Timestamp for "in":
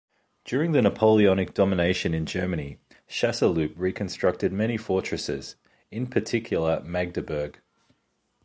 2.15-2.25, 5.91-6.07